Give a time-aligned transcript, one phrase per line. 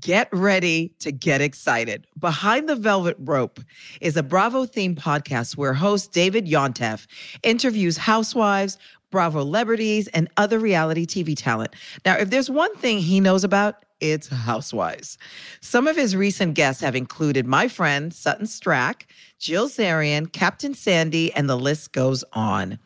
[0.00, 2.06] Get ready to get excited.
[2.18, 3.60] Behind the Velvet Rope
[4.00, 7.06] is a Bravo themed podcast where host David Yontef
[7.42, 8.76] interviews housewives,
[9.14, 11.72] Bravo celebrities, and other reality TV talent.
[12.04, 15.18] Now, if there's one thing he knows about, it's housewives.
[15.60, 19.02] Some of his recent guests have included my friend Sutton Stracke,
[19.38, 22.80] Jill Zarin, Captain Sandy, and the list goes on.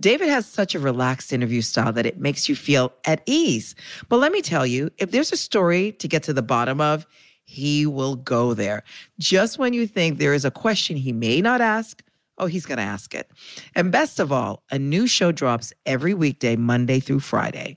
[0.00, 3.76] David has such a relaxed interview style that it makes you feel at ease.
[4.08, 7.06] But let me tell you, if there's a story to get to the bottom of,
[7.44, 8.82] he will go there.
[9.20, 12.02] Just when you think there is a question he may not ask,
[12.38, 13.30] oh, he's going to ask it.
[13.74, 17.76] And best of all, a new show drops every weekday, Monday through Friday.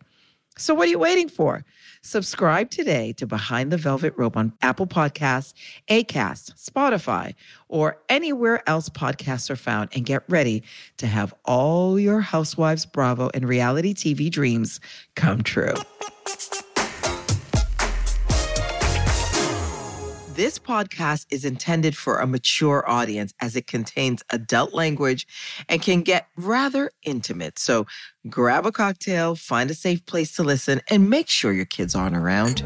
[0.58, 1.66] So what are you waiting for?
[2.04, 5.54] Subscribe today to Behind the Velvet Rope on Apple Podcasts,
[5.88, 7.36] Acast, Spotify,
[7.68, 10.64] or anywhere else podcasts are found and get ready
[10.98, 14.80] to have all your Housewives Bravo and reality TV dreams
[15.16, 15.74] come true.
[20.41, 25.27] This podcast is intended for a mature audience as it contains adult language
[25.70, 27.60] and can get rather intimate.
[27.60, 27.85] So
[28.27, 32.18] grab a cocktail, find a safe place to listen, and make sure your kids aren't
[32.18, 32.63] around.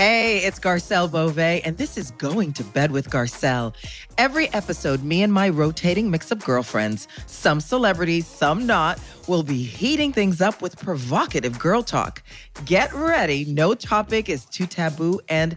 [0.00, 3.74] Hey, it's Garcelle Beauvais, and this is Going to Bed with Garcelle.
[4.16, 9.64] Every episode, me and my rotating mix of girlfriends, some celebrities, some not, will be
[9.64, 12.22] heating things up with provocative girl talk.
[12.64, 15.56] Get ready, no topic is too taboo, and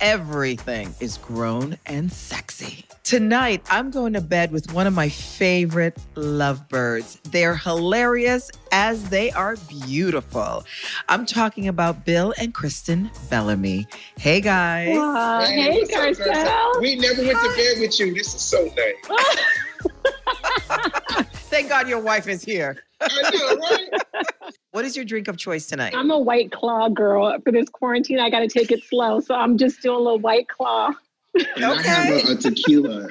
[0.00, 2.84] everything is grown and sexy.
[3.04, 7.18] Tonight, I'm going to bed with one of my favorite lovebirds.
[7.30, 10.64] They're hilarious as they are beautiful.
[11.08, 13.86] I'm talking about Bill and Kristen Bellamy.
[14.16, 14.96] Hey, guys.
[14.96, 15.40] Wow.
[15.44, 18.14] Hey, what's up, We never went to bed with you.
[18.14, 19.18] This is so nice.
[21.50, 22.82] Thank God your wife is here.
[23.00, 23.90] I know, right?
[24.72, 25.94] What is your drink of choice tonight?
[25.96, 27.36] I'm a white claw girl.
[27.42, 29.20] For this quarantine, I got to take it slow.
[29.20, 30.90] So I'm just doing a little white claw.
[31.56, 33.08] And I have a, a tequila.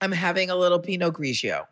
[0.00, 1.66] I'm having a little Pinot Grigio.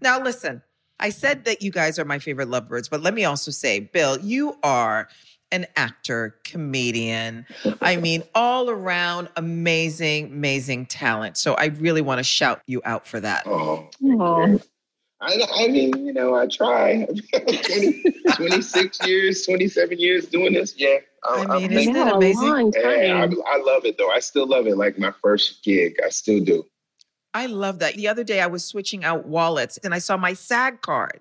[0.00, 0.62] Now, listen,
[1.00, 4.18] I said that you guys are my favorite lovebirds, but let me also say, Bill,
[4.20, 5.08] you are
[5.54, 7.46] an actor, comedian.
[7.80, 11.36] I mean, all around amazing, amazing talent.
[11.36, 13.46] So I really want to shout you out for that.
[13.46, 13.88] Oh,
[15.20, 17.06] I, I mean, you know, I try.
[17.34, 18.02] 20,
[18.34, 20.74] 26 years, 27 years doing this.
[20.76, 20.88] Yeah.
[21.22, 22.42] I'm- I mean, I'm isn't that a amazing?
[22.48, 23.34] long yeah, I, time.
[23.46, 24.10] I love it though.
[24.10, 24.76] I still love it.
[24.76, 26.66] Like my first gig, I still do.
[27.34, 27.94] I love that.
[27.94, 31.20] The other day I was switching out wallets and I saw my SAG card.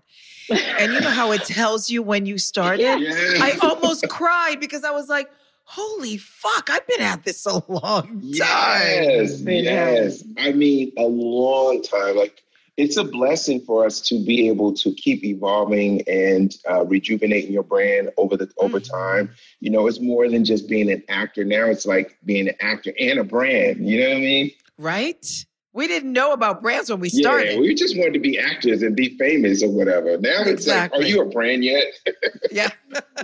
[0.50, 2.84] And you know how it tells you when you started?
[2.84, 3.00] Yeah.
[3.42, 5.30] I almost cried because I was like,
[5.66, 8.20] holy fuck, I've been at this a long time.
[8.22, 10.24] Yes, I yes.
[10.38, 12.16] I mean, a long time.
[12.18, 12.44] Like
[12.78, 17.64] it's a blessing for us to be able to keep evolving and uh, rejuvenating your
[17.64, 18.90] brand over the over Mhm.
[18.92, 19.30] time.
[19.62, 21.44] You know, it's more than just being an actor.
[21.44, 23.88] Now it's like being an actor and a brand.
[23.90, 24.52] You know what I mean?
[24.78, 25.46] Right?
[25.76, 27.46] We didn't know about brands when we started.
[27.46, 27.60] Yeah, started.
[27.68, 30.20] we just wanted to be actors and be famous or whatever.
[30.20, 31.86] Now it's like, are you a brand yet?
[32.52, 32.70] Yeah.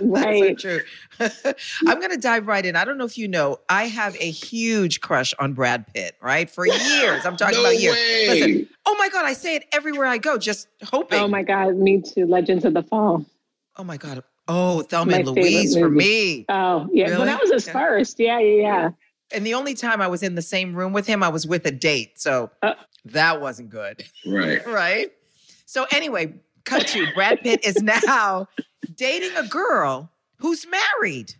[0.02, 0.42] Right.
[0.58, 0.80] That's so
[1.50, 1.54] true.
[1.86, 2.74] I'm going to dive right in.
[2.74, 6.50] I don't know if you know, I have a huge crush on Brad Pitt, right?
[6.50, 7.24] For years.
[7.24, 7.94] I'm talking no about years.
[7.94, 8.26] way.
[8.28, 11.20] Listen, oh my God, I say it everywhere I go, just hoping.
[11.20, 12.26] Oh my God, me too.
[12.26, 13.24] Legends of the Fall.
[13.76, 14.24] Oh my God.
[14.48, 16.44] Oh, Thelma My and Louise for me.
[16.48, 17.04] Oh, yeah.
[17.04, 17.16] Really?
[17.18, 17.72] Well, that was his Yeah.
[17.72, 18.18] first.
[18.18, 18.90] Yeah, yeah, yeah.
[19.32, 21.64] And the only time I was in the same room with him, I was with
[21.66, 22.20] a date.
[22.20, 22.74] So Uh.
[23.06, 24.04] that wasn't good.
[24.26, 24.64] right.
[24.68, 25.10] right?
[25.66, 28.48] So anyway, cut to Brad Pitt is now
[28.96, 31.34] dating a girl who's married,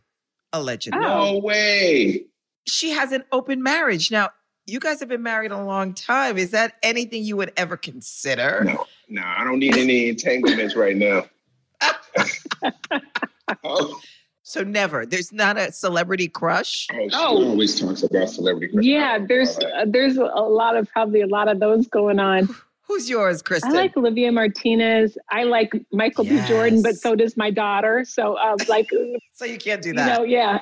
[0.52, 1.00] allegedly.
[1.00, 2.26] No way.
[2.66, 4.10] She has an open marriage.
[4.10, 4.30] Now,
[4.66, 6.38] you guys have been married a long time.
[6.38, 8.62] Is that anything you would ever consider?
[8.64, 11.24] No, no, I don't need any entanglements right now.
[13.64, 13.98] oh,
[14.50, 15.06] So never.
[15.06, 16.88] There's not a celebrity crush.
[16.92, 17.44] oh, she Oh.
[17.50, 18.72] always talks about celebrity.
[18.72, 18.84] crush.
[18.84, 22.48] Yeah, there's uh, there's a lot of probably a lot of those going on.
[22.88, 23.70] Who's yours, Kristen?
[23.70, 25.16] I like Olivier Martinez.
[25.30, 26.40] I like Michael B.
[26.48, 28.04] Jordan, but so does my daughter.
[28.04, 28.90] So uh, like
[29.32, 30.18] so you can't do you that.
[30.18, 30.58] know, yeah.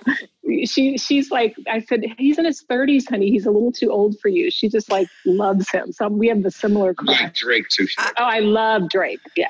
[0.66, 3.30] She she's like I said, he's in his thirties, honey.
[3.30, 4.50] He's a little too old for you.
[4.50, 5.90] She just like loves him.
[5.92, 7.18] So we have the similar crush.
[7.22, 7.86] like Drake too.
[7.86, 9.20] She- Oh, I love Drake.
[9.34, 9.48] Yeah.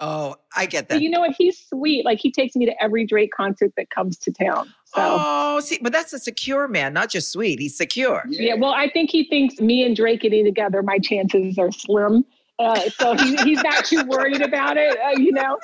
[0.00, 1.02] Oh, I get But that.
[1.02, 1.34] you know what?
[1.36, 2.04] He's sweet.
[2.04, 4.66] Like he takes me to every Drake concert that comes to town.
[4.86, 7.58] So Oh, see, but that's a secure man, not just sweet.
[7.60, 8.22] He's secure.
[8.28, 8.54] yeah.
[8.54, 12.24] Well, I think he thinks me and Drake getting together, my chances are slim.
[12.60, 15.58] Uh, so he, he's not too worried about it, uh, you know.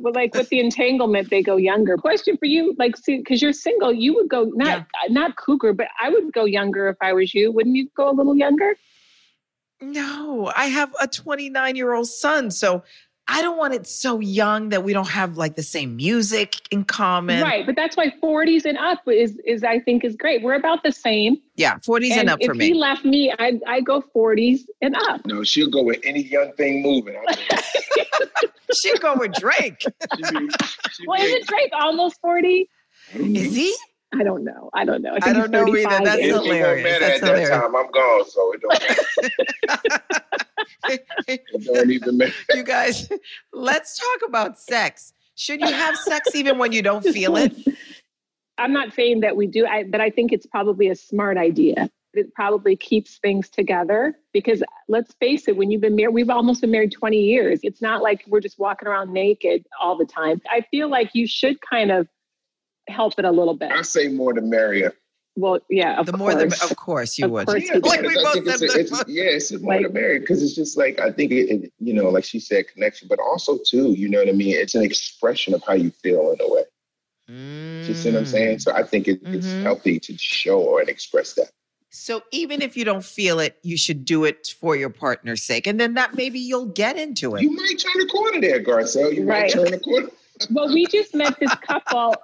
[0.00, 1.98] But like with the entanglement, they go younger.
[1.98, 5.88] Question for you, like, see, because you're single, you would go not not cougar, but
[6.02, 7.52] I would go younger if I was you.
[7.52, 8.74] Wouldn't you go a little younger?
[9.80, 12.50] No, I have a 29 year old son.
[12.50, 12.82] So
[13.28, 16.84] I don't want it so young that we don't have like the same music in
[16.84, 17.40] common.
[17.42, 17.64] Right.
[17.64, 20.42] But that's why 40s and up is, is I think is great.
[20.42, 21.36] We're about the same.
[21.54, 25.24] Yeah, 40s and, And up if he left me, I I go 40s and up.
[25.24, 27.16] No, she'll go with any young thing moving.
[28.74, 29.80] she'll go with Drake.
[29.80, 30.48] she be-
[30.92, 32.68] she Well, isn't Drake almost 40?
[33.14, 33.40] I don't know.
[33.40, 33.74] Is he?
[34.14, 34.68] I don't know.
[34.74, 35.16] I don't know.
[35.22, 36.04] I, I don't know either.
[36.04, 36.32] That's It ish.
[36.34, 36.98] won't hilarious.
[37.00, 37.74] That's at that time.
[37.74, 40.01] I'm gone, so it don't matter.
[40.88, 42.32] It don't even matter.
[42.50, 43.08] you guys,
[43.52, 45.12] let's talk about sex.
[45.34, 47.54] Should you have sex even when you don't feel it?
[48.58, 51.90] I'm not saying that we do, I, but I think it's probably a smart idea.
[52.14, 56.60] It probably keeps things together because let's face it, when you've been married, we've almost
[56.60, 57.60] been married 20 years.
[57.62, 60.42] It's not like we're just walking around naked all the time.
[60.50, 62.06] I feel like you should kind of
[62.88, 63.72] help it a little bit.
[63.72, 64.92] I say more the merrier.
[65.34, 66.70] Well, yeah, of The more the, course.
[66.70, 67.46] of course you Of would.
[67.46, 67.78] course Yeah.
[67.82, 70.42] Like we both think it's said a- it's- yeah, it's more Like- the merrier because
[70.42, 73.58] it's just like I think it, it, you know, like she said, connection, but also
[73.66, 74.54] too, you know what I mean.
[74.54, 76.64] It's an expression of how you feel in a way.
[77.28, 78.58] You see what I'm saying?
[78.58, 79.62] So I think it, it's Mhm.
[79.62, 81.50] healthy to show and express that.
[81.88, 85.66] So even if you don't feel it, you should do it for your partner's sake.
[85.66, 87.42] And then that maybe you'll get into it.
[87.42, 89.14] You might turn a corner there, Garcelle.
[89.14, 89.42] You Right.
[89.44, 90.10] might turn a corner.
[90.50, 92.16] well, we just met this couple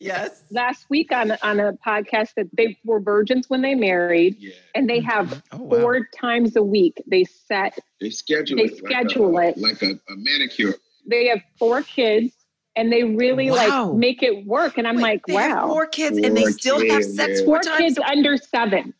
[0.00, 0.44] Yes.
[0.50, 4.52] last week on, on a podcast that they were virgins when they married Yeah.
[4.74, 5.08] and they mm-hmm.
[5.10, 5.80] have Oh, wow.
[5.80, 8.76] four times a week they set They schedule They it.
[8.78, 9.58] schedule like it.
[9.58, 10.74] a, like a, a manicure.
[11.08, 12.32] they have four kids
[12.76, 13.86] and they really Wow.
[13.90, 16.42] like make it work and i'm Wait, like they have wow four kids and they
[16.42, 17.44] Four still have sex yeah.
[17.46, 17.78] four four times.
[17.78, 18.92] kids a- under seven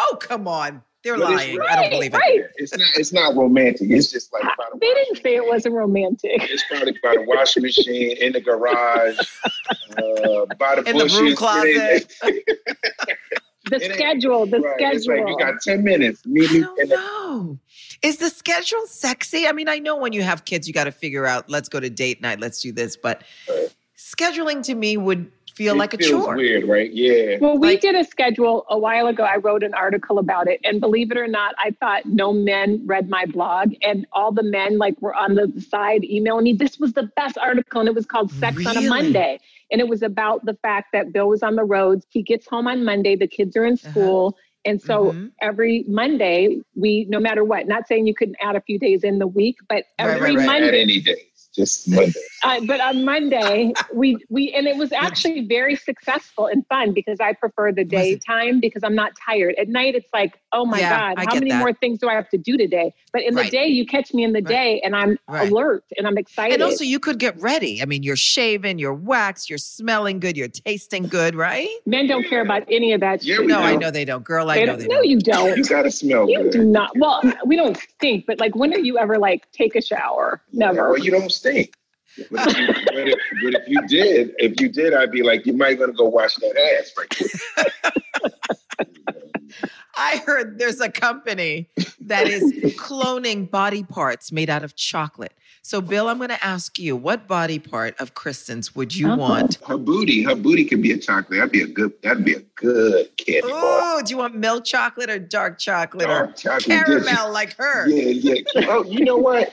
[0.00, 0.82] oh, come on.
[1.04, 1.60] They're But it's lying.
[1.62, 2.16] I don't right, believe it.
[2.18, 2.40] right.
[2.56, 2.88] It's not.
[2.96, 3.88] It's not romantic.
[3.90, 7.22] It's just like by the they didn't say it wasn't romantic It's probably by the
[7.22, 9.16] washing machine in the garage,
[9.90, 11.18] uh, by the In the bushes.
[11.18, 12.12] broom It closet.
[13.64, 16.26] the It schedule the Right, It's like schedule you got ten minutes.
[16.26, 17.58] Meet I don't in the.
[18.02, 19.46] Is the schedule sexy?
[19.46, 21.80] I mean, I know when you have kids, you got to figure out, let's go
[21.80, 22.96] to date night, let's do this.
[22.96, 23.68] But Right.
[23.96, 26.36] scheduling to me would feel it like a chore.
[26.36, 26.90] Weird, right?
[26.92, 27.36] Yeah.
[27.40, 30.58] well we Like- did a schedule a while ago i wrote an article about it
[30.64, 34.42] and believe it or not i thought no men read my blog and all the
[34.58, 37.94] men like were on the side emailing me this was the best article and it
[37.94, 39.32] was called sex on a monday
[39.72, 42.66] and it was about the fact that bill was on the roads he gets home
[42.68, 43.90] on monday the kids are in Uh-huh.
[43.90, 45.30] school and so Mhm.
[45.40, 49.18] every monday we no matter what not saying you couldn't add a few days in
[49.18, 50.38] the week but every right, right.
[50.40, 51.16] At monday any days,
[51.58, 52.12] just Monday.
[52.44, 57.18] uh, but on Monday, we we and it was actually very successful and fun because
[57.20, 59.56] I prefer the daytime because I'm not tired.
[59.58, 61.58] At night, it's like, oh my Yeah, god, I how many that.
[61.58, 62.94] more things do I have to do today?
[63.12, 63.46] But in Right.
[63.46, 64.48] the day, you catch me in the Right.
[64.48, 65.50] day, and I'm Right.
[65.50, 66.54] alert and I'm excited.
[66.54, 67.82] And also, you could get ready.
[67.82, 71.68] I mean, you're shaven, you're waxed, you're smelling good, you're tasting good, right?
[71.86, 73.24] men don't care about any of that.
[73.24, 73.46] Yeah, shit.
[73.46, 74.22] we No, I know they don't.
[74.22, 75.04] Girl, I They know don't- they no, don't.
[75.06, 75.56] you You don't.
[75.58, 76.52] You gotta smell You good.
[76.52, 76.96] do not.
[76.96, 80.40] Well, we don't stink, but like, when do you ever like take a shower?
[80.52, 80.90] Never.
[80.90, 81.47] Well, you don't stink.
[82.30, 85.46] But if, you, but, if, but if you did, if you did, I'd be like,
[85.46, 87.94] you might want to go wash that ass right quick.
[89.96, 91.68] I heard there's a company
[92.02, 92.42] that is
[92.78, 95.32] cloning body parts made out of chocolate.
[95.62, 99.16] So, Bill, I'm going to ask you, what body part of Kristen's would you Uh-huh.
[99.16, 99.58] want?
[99.66, 101.38] Her booty, her booty could be a chocolate.
[101.38, 101.92] That'd be a good.
[102.02, 103.50] That'd be a good candy bar.
[103.52, 106.64] Oh, do you want milk chocolate or dark chocolate Dark or chocolate.
[106.64, 107.88] caramel like her?
[107.88, 108.66] Yeah, yeah.
[108.68, 109.52] Oh, you know what?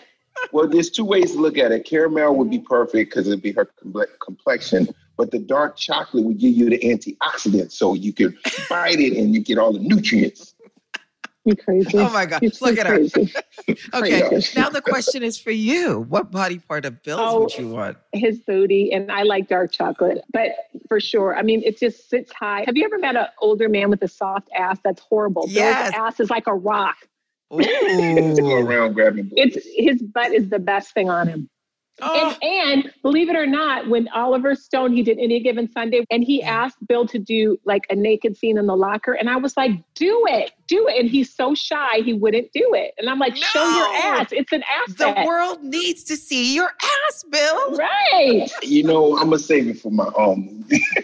[0.51, 1.85] Well, there's two ways to look at it.
[1.85, 3.69] Caramel would be perfect because it'd be her
[4.23, 4.87] complexion,
[5.17, 8.37] but the dark chocolate would give you the antioxidants, so you could
[8.69, 10.53] bite it and you get all the nutrients.
[11.47, 11.97] You crazy?
[11.99, 12.99] Oh my God, so look at her.
[13.93, 16.01] Okay, now the question is for you.
[16.09, 17.39] What body part of Bill's Oh.
[17.41, 17.97] would you want?
[18.13, 20.49] his booty and I like dark chocolate, but
[20.87, 21.35] for sure.
[21.35, 22.63] I mean, it just sits high.
[22.65, 24.79] Have you ever met an older man with a soft ass?
[24.83, 25.45] That's horrible.
[25.47, 25.91] Yes.
[25.91, 26.97] Bill's ass is like a rock.
[27.53, 29.31] Just go around grabbing.
[29.35, 31.49] It's his butt is the best thing on him.
[32.01, 36.05] Oh, And, and believe it or not, when Oliver Stone, he did any given Sunday,
[36.11, 39.37] and he asked Bill to do like a naked scene in the locker, and I
[39.37, 42.93] was like, "Do it, do it!" And he's so shy, he wouldn't do it.
[42.97, 44.27] And I'm like, "Show your ass!
[44.31, 46.71] It's an ass." the world needs to see your
[47.07, 47.77] ass, Bill.
[47.77, 50.83] right?" You know, I'm gonna save it for my own movie.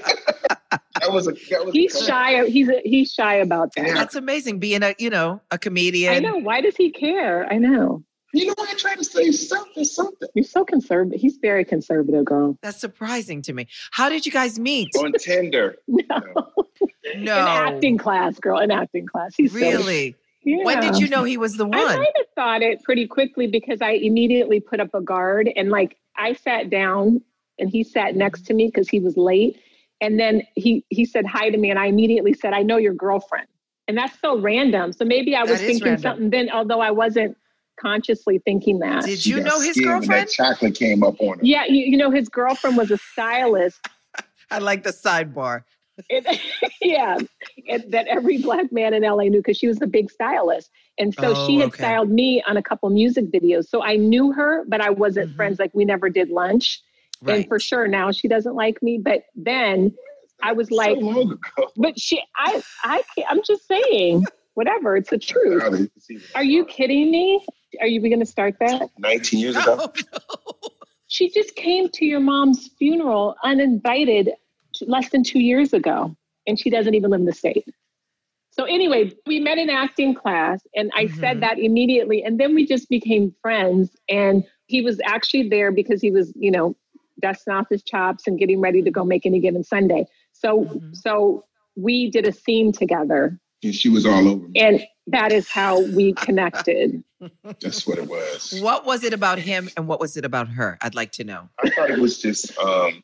[0.72, 1.32] that was a.
[1.32, 2.46] That was He's a, shy.
[2.48, 3.88] He's a, he's shy about that.
[3.88, 3.94] Yeah.
[3.94, 4.60] That's amazing.
[4.60, 6.14] Being a, you know, a comedian.
[6.14, 6.38] I know.
[6.38, 7.52] Why does he care?
[7.52, 8.04] I know.
[8.34, 11.20] You know, I try to say something, something You're so conservative.
[11.20, 12.58] He's very conservative, girl.
[12.62, 13.68] That's surprising to me.
[13.92, 14.90] How did you guys meet?
[14.98, 15.76] on Tinder.
[15.88, 16.20] No.
[17.16, 17.38] No.
[17.40, 18.58] An acting class, girl.
[18.60, 19.34] An acting class.
[19.36, 20.16] He's so- Really?
[20.44, 20.64] yeah.
[20.64, 21.78] When did you know he was the one?
[21.80, 21.98] I one?
[22.00, 25.98] might have thought it pretty quickly because I immediately put up a guard and like
[26.16, 27.22] I sat down
[27.60, 29.60] and he sat next to me because he was late.
[30.00, 32.94] And then he he said hi to me and I immediately said, I know your
[32.94, 33.48] girlfriend.
[33.88, 34.94] And that's so random.
[34.94, 36.02] So maybe I was That is thinking random.
[36.02, 37.36] something then, although I wasn't
[37.82, 39.06] consciously thinking that.
[39.06, 40.28] Did you got know his scared girlfriend?
[40.28, 41.46] That chocolate came up on her.
[41.46, 43.80] Yeah, you, you know, his girlfriend was a stylist.
[44.52, 45.64] I like the sidebar.
[46.10, 46.26] And,
[46.82, 47.18] yeah,
[47.70, 50.70] and that every black man in LA knew because she was a big stylist.
[50.98, 51.78] And so Oh, she had okay.
[51.84, 53.68] styled me on a couple music videos.
[53.68, 55.36] So I knew her, but I wasn't Mhm.
[55.36, 55.60] friends.
[55.60, 56.82] Like we never did lunch.
[57.22, 57.36] Right.
[57.40, 58.98] And for sure now she doesn't like me.
[58.98, 59.94] But then
[60.44, 61.38] I was like, so
[61.78, 64.98] but she, I, I can't, I'm just saying, whatever.
[64.98, 65.88] It's the truth.
[66.36, 67.46] Are you kidding me?
[67.80, 68.90] Are you going to start that?
[69.00, 69.78] 19 years ago?
[69.80, 70.20] Oh, no.
[71.08, 74.32] She just came to your mom's funeral uninvited
[74.82, 76.16] less than two years ago,
[76.48, 77.66] and she doesn't even live in the state.
[78.52, 81.20] So, anyway, we met in acting class, and I Mhm.
[81.20, 82.24] said that immediately.
[82.24, 83.96] And then we just became friends.
[84.10, 86.76] And he was actually there because he was, you know,
[87.22, 90.06] dusting off his chops and getting ready to go make any given Sunday.
[90.34, 90.96] So, Mhm.
[90.96, 94.60] so we did a scene together, And she was all over me.
[94.60, 97.04] and that is how we connected.
[97.44, 98.60] That's what it was.
[98.62, 100.78] What was it about him and what was it about her?
[100.82, 101.50] I'd like to know.
[101.64, 103.04] I thought it was just um,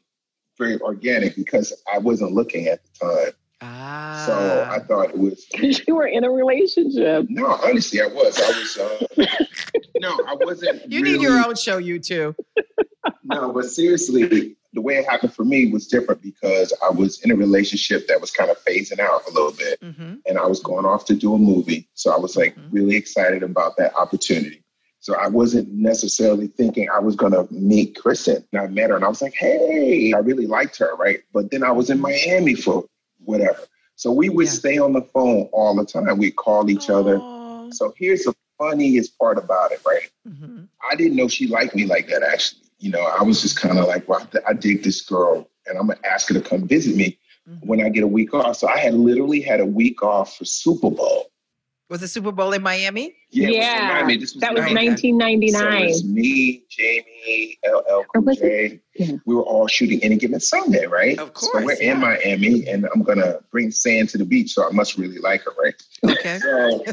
[0.57, 3.33] very organic because I wasn't looking at the time.
[3.61, 4.23] Ah.
[4.25, 5.45] So I thought it was.
[5.87, 7.25] you were in a relationship.
[7.29, 8.39] No, honestly, I was.
[8.39, 8.77] I was.
[8.77, 9.25] Uh,
[9.99, 10.91] no, I wasn't.
[10.91, 12.35] you really, need your own show, you two.
[13.23, 17.31] No, but seriously, the way it happened for me was different because I was in
[17.31, 20.59] a relationship that was kind of phasing out a little bit, hmm and I was
[20.59, 21.87] going off to do a movie.
[21.95, 22.67] So I was like Mhm.
[22.71, 24.61] really excited about that opportunity.
[24.99, 28.43] So I wasn't necessarily thinking I was going to meet Kristen.
[28.51, 31.21] And I met her and I was like, hey, I really liked her, right?
[31.33, 32.85] But then I was in Miami for
[33.25, 33.63] whatever.
[33.95, 34.51] So we would Yeah.
[34.61, 36.19] stay on the phone all the time.
[36.19, 37.19] We'd call each other.
[37.23, 37.69] Oh.
[37.71, 40.09] So here's the funniest part about it, right?
[40.29, 40.67] Mhm.
[40.91, 42.66] I didn't know she liked me like that, actually.
[42.79, 45.87] You know, I was just kind of like, well, I dig this girl and I'm
[45.87, 47.17] going to ask her to come visit me
[47.49, 47.65] Mhm.
[47.65, 48.57] when I get a week off.
[48.57, 51.31] So I had literally had a week off for Super Bowl.
[51.89, 53.15] Was the Super Bowl in Miami?
[53.31, 54.17] Yeah, it was in Miami.
[54.17, 55.53] This was That was 1999.
[55.53, 58.81] So it's me, Jamie, LL Cool J.
[58.95, 59.11] Yeah.
[59.25, 61.17] We were all shooting any given Sunday, right?
[61.17, 61.93] Of So course, we're yeah.
[61.93, 64.51] in Miami, and I'm gonna bring sand to the beach.
[64.53, 65.75] So I must really like her, right?
[66.03, 66.39] Okay.
[66.39, 66.83] So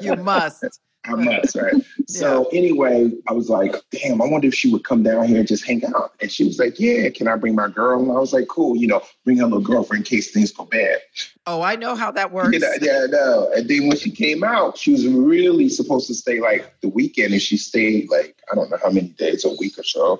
[0.00, 0.64] you must.
[1.08, 1.74] I must, right?
[2.10, 5.46] So anyway, I was like, damn, I wonder if she would come down here and
[5.46, 6.14] just hang out.
[6.22, 8.00] And she was like, yeah, can I bring my girl?
[8.00, 10.64] And I was like, cool, you know, bring her little girlfriend in case things go
[10.64, 11.00] bad.
[11.46, 12.54] Oh, I know how that works.
[12.54, 13.52] You know, yeah, no.
[13.54, 17.34] And then when she came out, she was really supposed to stay like the weekend,
[17.34, 20.18] and she stayed like I don't know how many days, a week or so.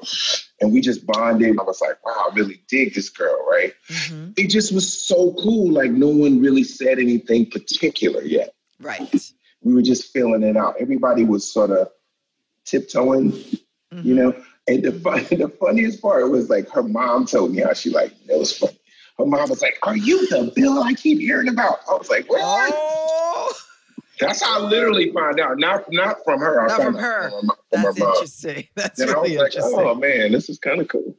[0.60, 1.58] And we just bonded.
[1.58, 3.72] I was like, wow, I really dig this girl, right?
[3.88, 4.38] Mhm.
[4.38, 5.72] It just was so cool.
[5.72, 8.50] Like no one really said anything particular yet.
[8.78, 9.32] Right.
[9.68, 10.76] We were just feeling it out.
[10.80, 11.88] Everybody was sort of
[12.64, 13.32] tiptoeing,
[13.92, 14.04] Mhm.
[14.04, 14.34] you know.
[14.66, 18.12] And the fun, the funniest part was like her mom told me how she like
[18.28, 18.78] it was funny.
[19.18, 22.30] Her mom was like, "Are you the Bill I keep hearing about?" I was like,
[22.30, 23.52] "What?" Oh,
[24.20, 25.58] That's how I literally found out.
[25.58, 26.66] Not not from her.
[26.66, 27.28] Not from her.
[27.30, 28.68] From my, from that's interesting.
[28.74, 29.80] That's And I was really like, interesting.
[29.80, 31.14] oh man, this is kind of cool.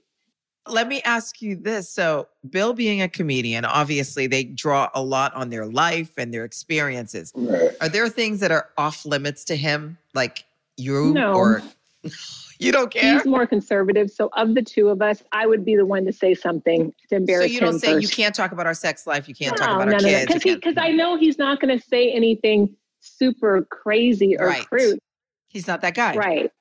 [0.71, 1.89] Let me ask you this.
[1.89, 6.45] So, Bill being a comedian, obviously they draw a lot on their life and their
[6.45, 7.31] experiences.
[7.35, 7.71] Right.
[7.81, 9.97] Are there things that are off limits to him?
[10.13, 10.45] Like
[10.77, 11.33] you No.
[11.33, 11.61] or
[12.59, 13.15] you don't care?
[13.15, 14.09] He's more conservative.
[14.11, 17.15] So, of the two of us, I would be the one to say something to
[17.15, 17.47] embarrass.
[17.47, 19.65] So you don't him say you can't talk about our sex life, you can't no,
[19.65, 20.09] talk about no, our no, no.
[20.09, 20.25] kids.
[20.27, 24.37] Because you he, can't- because I know he's not going to say anything super crazy
[24.37, 24.65] or Right.
[24.67, 24.99] crude.
[25.47, 26.15] He's not that guy.
[26.15, 26.51] Right.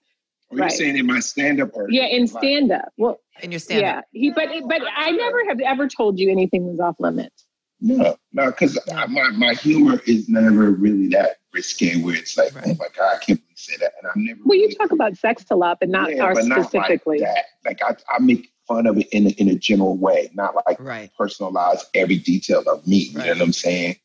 [0.50, 0.72] Oh, Are you Right.
[0.72, 2.06] saying in my stand up or Yeah.
[2.06, 2.92] In stand up.
[2.96, 4.04] Well, In your stand up.
[4.12, 4.20] yeah.
[4.20, 7.44] He, but, but I never have ever told you anything was off limits.
[7.80, 8.76] No, no, because
[9.08, 13.18] my, my humor is never really that risque where it's like, oh my God, I
[13.24, 13.92] can't believe you say that.
[14.02, 16.46] And I'm never Well, you talk about sex a lot, but not Yeah, ours but
[16.46, 17.20] not specifically.
[17.20, 17.44] Like, that.
[17.64, 20.80] like I, I make fun of it in a, in a general way, not like
[20.80, 21.10] Right.
[21.18, 22.96] personalize every detail of me.
[22.96, 23.96] You know what I'm saying?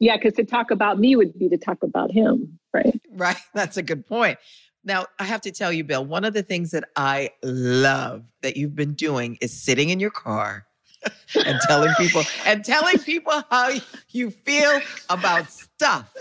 [0.00, 2.98] Yeah, because to talk about me would be to talk about him, right?
[3.10, 3.36] Right.
[3.54, 4.38] That's a good point.
[4.88, 8.56] Now, I have to tell you, Bill, one of the things that I love that
[8.56, 10.66] you've been doing is sitting in your car
[11.44, 13.72] and telling people and telling people how
[14.08, 14.80] you feel
[15.10, 16.16] about stuff.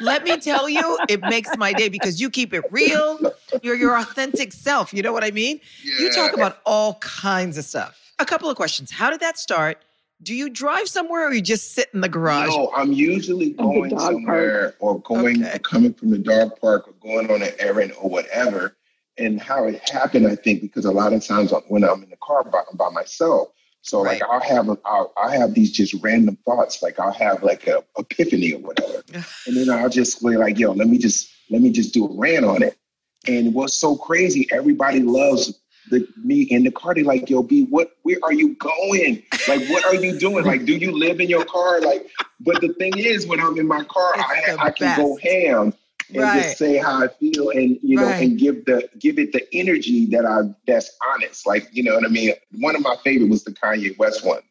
[0.00, 3.18] Let me tell you, it makes my day because you keep it real.
[3.62, 4.94] You're your authentic self.
[4.94, 5.60] You know what I mean?
[5.82, 7.98] You talk about all kinds of stuff.
[8.20, 8.92] A couple of questions.
[8.92, 9.78] How did that start?
[10.22, 12.48] Do you drive somewhere or you just sit in the garage?
[12.48, 15.58] No, I'm usually going dog somewhere or going Okay.
[15.60, 18.76] coming from the dog park or going on an errand or whatever.
[19.18, 22.16] And how it happened, I think, because a lot of times when I'm in the
[22.16, 23.48] car by, by myself,
[23.82, 27.42] so like I'll have a, I'll, I'll have these just random thoughts, like I'll have
[27.42, 29.02] like a epiphany or whatever,
[29.46, 32.16] and then I'll just be like, yo, let me just let me just do a
[32.16, 32.78] rant on it.
[33.26, 36.94] And what's so crazy, everybody loves the me in the car.
[36.94, 37.96] They like, yo, B, what?
[38.02, 39.22] Where are you going?
[39.48, 40.44] Like, what are you doing?
[40.44, 41.80] Like, do you live in your car?
[41.80, 42.08] Like,
[42.40, 45.74] but the thing is, when I'm in my car, I, I can go ham
[46.08, 46.42] and right.
[46.42, 48.22] just say how I feel and you know right.
[48.22, 51.46] and give the give it the energy that I that's honest.
[51.46, 52.32] Like, you know what I mean?
[52.60, 54.42] One of my favorite was the Kanye West one.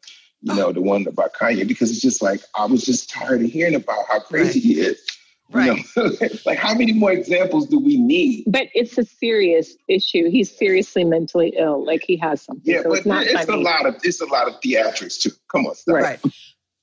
[0.42, 0.56] You oh.
[0.56, 3.76] know, the one about Kanye, because it's just like I was just tired of hearing
[3.76, 4.64] about how crazy right.
[4.64, 5.06] he is.
[5.52, 5.78] Right.
[5.96, 6.12] You know?
[6.46, 8.46] like how many more examples do we need?
[8.48, 10.30] But it's a serious issue.
[10.30, 11.86] He's seriously mentally ill.
[11.86, 12.64] Like he has something.
[12.74, 15.32] Yeah, so but it's, not it's a lot of it's a lot of theatrics too.
[15.52, 15.96] Come on, stop.
[15.96, 16.20] Right.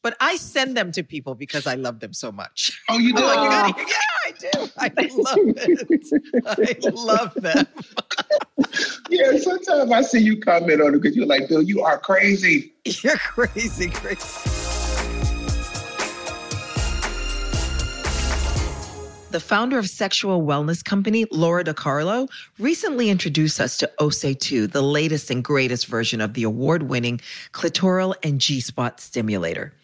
[0.03, 2.81] But I send them to people because I love them so much.
[2.89, 3.23] Oh, you do?
[3.23, 4.71] Like, you gotta, yeah, I do.
[4.79, 6.87] I love it.
[6.87, 7.67] I love them.
[9.11, 12.73] yeah, sometimes I see you comment on it because you're like, Bill, you are crazy.
[12.85, 14.58] You're crazy, crazy.
[19.31, 24.81] The founder of sexual wellness company, Lora DiCarlo, recently introduced us to Osé 2, the
[24.81, 27.21] latest and greatest version of the award winning
[27.53, 29.75] clitoral and G spot stimulator.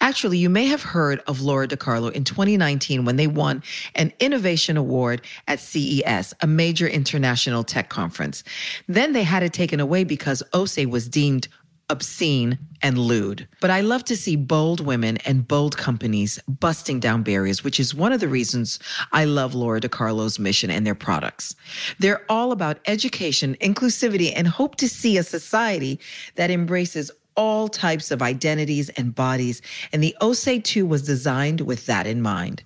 [0.00, 3.62] Actually, you may have heard of Lora DiCarlo in 2019 when they won
[3.94, 8.44] an innovation award at CES, a major international tech conference.
[8.88, 11.48] Then they had it taken away because Osé was deemed
[11.88, 13.48] obscene, and lewd.
[13.60, 17.94] But I love to see bold women and bold companies busting down barriers, which is
[17.94, 18.78] one of the reasons
[19.12, 21.54] I love Lora DiCarlo's mission and their products.
[21.98, 26.00] They're all about education, inclusivity, and hope to see a society
[26.34, 29.62] that embraces all types of identities and bodies.
[29.92, 32.62] And the Osé 2 was designed with that in mind.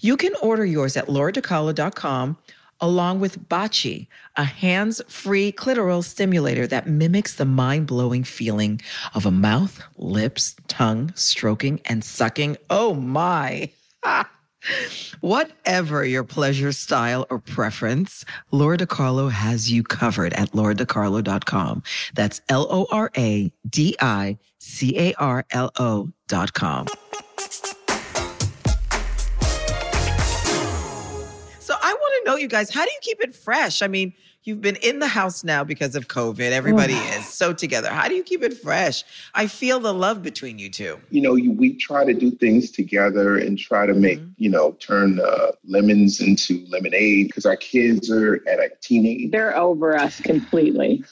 [0.00, 2.36] You can order yours at loradicarlo.com
[2.82, 8.80] along with Baci, a hands free clitoral stimulator that mimics the mind blowing feeling
[9.14, 12.58] of a mouth, lips, tongue stroking and sucking.
[12.68, 13.70] Oh my.
[15.20, 21.82] Whatever your pleasure style or preference, Lora DiCarlo has you covered at loradicarlo.com.
[22.14, 26.86] That's L O R A D I C A R L O.com.
[32.24, 33.82] know, you guys, how do you keep it fresh?
[33.82, 34.12] I mean,
[34.44, 36.50] you've been in the house now because of COVID.
[36.50, 37.88] Everybody is so together.
[37.88, 39.04] How do you keep it fresh?
[39.34, 41.00] I feel the love between you two.
[41.10, 44.30] You know, you, we try to do things together and try to make, mm-hmm.
[44.36, 49.30] you know, turn uh, lemons into lemonade because our kids are at a teenage.
[49.30, 51.04] They're over us completely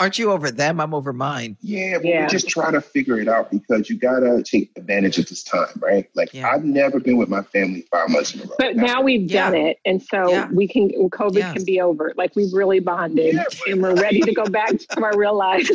[0.00, 0.80] aren't you over them?
[0.80, 1.56] I'm over mine.
[1.60, 2.22] Yeah, but yeah.
[2.22, 5.68] we just try to figure it out because you gotta take advantage of this time,
[5.80, 6.08] right?
[6.14, 6.48] Like yeah.
[6.48, 8.54] I've never been with my family five months in a row.
[8.58, 9.50] But now we've yeah.
[9.50, 10.90] done it, and so we can.
[11.10, 11.52] COVID yes.
[11.54, 12.14] can be over.
[12.16, 15.70] Like we've really bonded, and we're ready to go back to our real lives.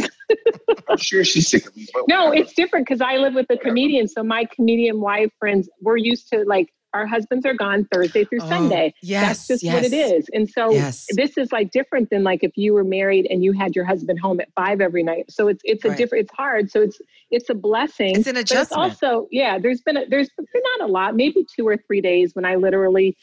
[0.90, 1.88] I'm sure she's sick of me.
[2.08, 5.98] no, it's different because I live with a comedian, so my comedian wife friends, we're
[5.98, 8.94] used to like our husbands are gone Thursday through oh, Sunday.
[9.02, 9.74] Yes, that's just yes.
[9.74, 10.30] what it is.
[10.34, 11.06] And so yes.
[11.12, 14.20] this is like different than like if you were married and you had your husband
[14.20, 15.30] home at five every night.
[15.30, 15.98] So it's it's a right.
[15.98, 16.24] different.
[16.24, 16.72] It's hard.
[16.72, 17.00] So it's
[17.32, 18.16] it's a blessing.
[18.16, 18.94] It's an adjustment.
[18.94, 19.60] It's also yeah.
[19.60, 21.16] There's been a, there's been not a lot.
[21.16, 23.18] Maybe two or three days when I literally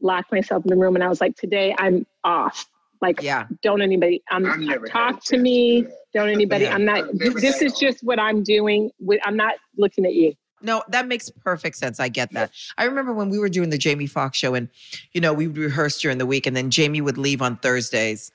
[0.00, 2.66] locked myself in the room and I was like, today I'm off.
[3.02, 3.46] Like, yeah.
[3.62, 4.44] don't anybody um,
[4.86, 5.82] talk to me.
[5.82, 6.64] To don't anybody.
[6.64, 6.74] Yeah.
[6.74, 7.06] I'm not.
[7.14, 8.90] This is just what I'm doing.
[8.98, 10.34] With, I'm not looking at you.
[10.62, 11.98] No, that makes perfect sense.
[12.00, 12.50] I get that.
[12.76, 14.68] I remember when we were doing the Jamie Foxx show and,
[15.12, 18.30] you know, we would rehearse during the week and then Jamie would leave on Thursdays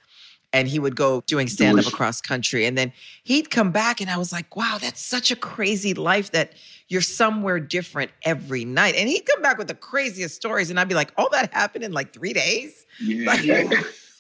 [0.54, 2.66] and he would go doing stand up across country.
[2.66, 6.32] And then he'd come back and I was like, wow, that's such a crazy life
[6.32, 6.54] that
[6.88, 8.96] you're somewhere different every night.
[8.96, 10.70] And he'd come back with the craziest stories.
[10.70, 12.86] And I'd be like, all that happened in like three days?
[13.02, 13.26] Yeah.
[13.26, 13.70] Like, yeah.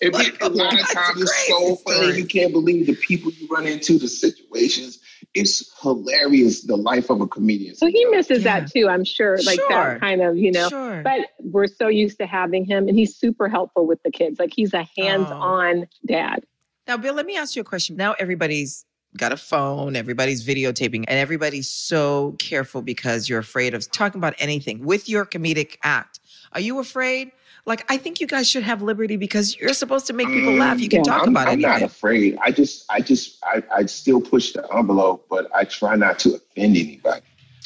[0.01, 2.17] It, like, a lot of times it's so funny.
[2.17, 4.99] You can't believe the people you run into, the situations
[5.35, 7.75] it's hilarious the life of a comedian.
[7.75, 8.61] So he misses yeah.
[8.61, 9.37] that too, I'm sure.
[9.45, 9.69] Like sure.
[9.69, 10.69] that kind of, you know.
[10.69, 11.01] Sure.
[11.03, 14.39] But we're so used to having him and he's super helpful with the kids.
[14.39, 16.07] Like he's a hands-on oh.
[16.07, 16.45] dad.
[16.87, 17.97] Now, Bill, let me ask you a question.
[17.97, 18.85] Now everybody's
[19.17, 24.35] got a phone, everybody's videotaping, and everybody's so careful because you're afraid of talking about
[24.39, 26.19] anything with your comedic act.
[26.53, 27.31] Are you afraid?
[27.65, 30.59] Like, I think you guys should have liberty because you're supposed to make people um,
[30.59, 30.79] laugh.
[30.79, 31.51] You can yeah, talk I'm, about it.
[31.51, 32.37] I'm not afraid.
[32.41, 36.35] I just, I just, I, I still push the envelope, but I try not to
[36.35, 37.21] offend anybody.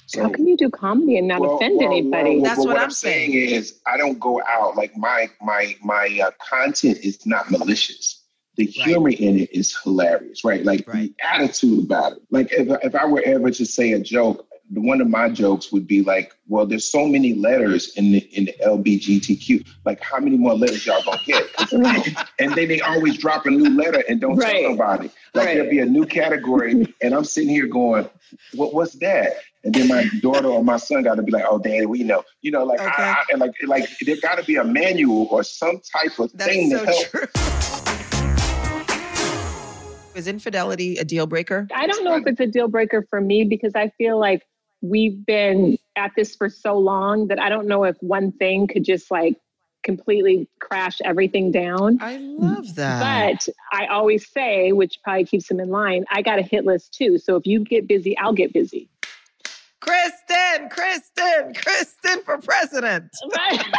[0.09, 2.35] So, How can you do comedy and not well, offend well, anybody?
[2.37, 3.31] Well, That's what, what, I'm saying.
[3.31, 3.49] saying.
[3.51, 8.23] Is I don't go out like my my my uh, content is not malicious.
[8.55, 9.19] The humor right.
[9.19, 10.65] in it is hilarious, right?
[10.65, 11.15] Like right.
[11.15, 12.23] the attitude about it.
[12.31, 15.87] Like if if I were ever to say a joke, one of my jokes would
[15.87, 19.65] be like, well, there's so many letters in the in the LBGTQ.
[19.85, 21.47] Like, how many more letters y'all gonna get?
[22.39, 24.61] and then they always drop a new letter and don't right.
[24.61, 25.09] tell nobody.
[25.33, 25.53] Like right.
[25.55, 28.07] there'll be a new category, and I'm sitting here going,
[28.53, 29.33] what what's that?
[29.63, 32.23] And then my daughter or my son got to be like, "Oh, Daddy, we know."
[32.41, 33.03] You know, like, okay.
[33.03, 36.31] I, I, and like, like there got to be a manual or some type of
[36.33, 37.07] That's thing so to help.
[37.07, 37.25] True.
[40.15, 41.67] Is infidelity a deal breaker?
[41.73, 44.45] I don't know if it's a deal breaker for me because I feel like
[44.81, 48.83] we've been at this for so long that I don't know if one thing could
[48.83, 49.35] just like
[49.83, 51.97] completely crash everything down.
[52.01, 53.45] I love that.
[53.45, 56.93] But I always say, which probably keeps them in line, I got a hit list
[56.93, 57.17] too.
[57.17, 58.89] So if you get busy, I'll get busy.
[59.81, 63.09] Kristen, Kristen, Kristen for president.
[63.35, 63.59] Right.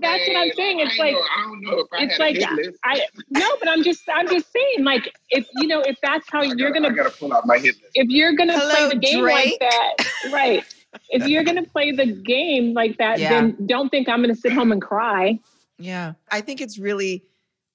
[0.00, 0.80] That's what I'm saying.
[0.80, 2.76] It's I like know, I don't know if I it's had like hit.
[2.84, 3.00] I
[3.30, 6.44] no, but I'm just I'm just saying, like if you know, if that's how I
[6.44, 7.92] you're gotta, gonna I gotta pull out my hit list.
[7.94, 9.58] if you're gonna Hello, play the game Drake?
[9.60, 10.64] like that, right?
[11.10, 13.30] If you're gonna play the game like that, Yeah.
[13.30, 15.38] then don't think I'm gonna sit home and cry.
[15.78, 16.14] Yeah.
[16.30, 17.22] I think it's really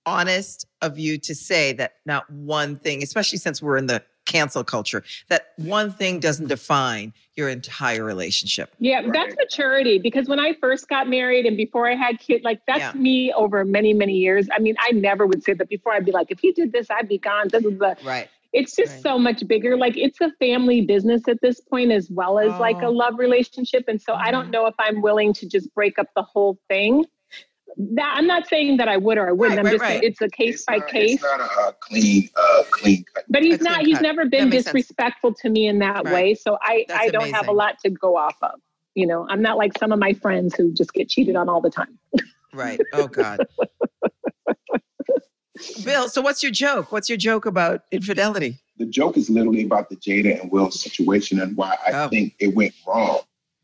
[0.09, 4.63] honest of you to say that not one thing, especially since we're in the cancel
[4.63, 8.73] culture, that one thing doesn't define your entire relationship.
[8.79, 9.13] Yeah, Right.
[9.13, 12.79] that's maturity because when I first got married and before I had kids, like that's
[12.79, 12.91] Yeah.
[12.93, 14.47] me over many, many years.
[14.55, 15.93] I mean, I never would say that before.
[15.93, 17.47] I'd be like, if he did this, I'd be gone.
[17.47, 17.93] Blah, blah, blah.
[18.03, 18.27] Right.
[18.51, 19.01] It's just Right.
[19.03, 19.77] so much bigger.
[19.77, 22.91] Like it's a family business at this point, as well as like a Oh.
[22.91, 23.85] love relationship.
[23.87, 24.31] And so I Mhm.
[24.31, 27.05] don't know if I'm willing to just break up the whole thing.
[27.77, 29.57] That I'm not saying that I would or I wouldn't.
[29.57, 30.03] Right, I'm right, just right.
[30.03, 31.13] it's a case It's by not- case.
[31.13, 33.23] It's not a, clean, uh, clean cut.
[33.29, 33.85] But he's A not.
[33.85, 34.03] He's cut.
[34.03, 34.75] never been makes sense.
[34.75, 36.13] disrespectful to me in that Right.
[36.13, 36.35] way.
[36.35, 38.59] So I, That's I don't have a lot to go off of.
[38.95, 41.61] You know, I'm not like some of my friends who just get cheated on all
[41.61, 41.97] the time.
[42.53, 42.81] Right.
[42.93, 43.45] Oh God.
[45.83, 46.91] Bill, so what's your joke?
[46.91, 48.59] What's your joke about infidelity?
[48.77, 52.07] The joke is literally about the Jada and Will situation and why I Oh.
[52.07, 53.19] think it went wrong.